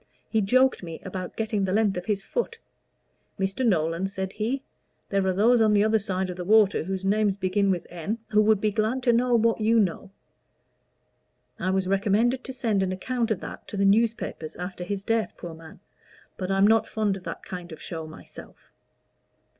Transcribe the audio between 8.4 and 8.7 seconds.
would